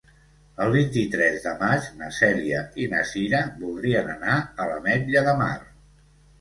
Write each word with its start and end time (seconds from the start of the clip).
El 0.63 0.71
vint-i-tres 0.75 1.37
de 1.43 1.53
maig 1.59 1.85
na 1.99 2.09
Cèlia 2.21 2.63
i 2.85 2.89
na 2.95 3.05
Cira 3.11 3.45
voldrien 3.61 4.13
anar 4.17 4.41
a 4.43 4.69
l'Ametlla 4.73 5.27
de 5.33 5.41
Mar. 5.47 5.55